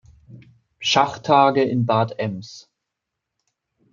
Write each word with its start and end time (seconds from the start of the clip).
Schachtage" 0.79 1.61
in 1.61 1.85
Bad 1.85 2.15
Ems. 2.17 2.67